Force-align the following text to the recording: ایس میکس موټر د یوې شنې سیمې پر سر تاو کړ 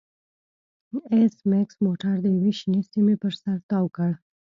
ایس 1.13 1.35
میکس 1.49 1.75
موټر 1.85 2.13
د 2.21 2.25
یوې 2.35 2.51
شنې 2.59 2.81
سیمې 2.91 3.15
پر 3.21 3.33
سر 3.41 3.57
تاو 3.69 3.85
کړ 3.95 4.11